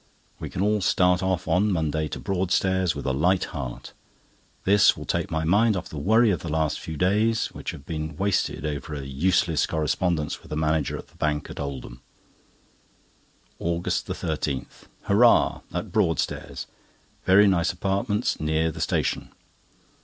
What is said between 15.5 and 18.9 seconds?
at Broadstairs. Very nice apartments near the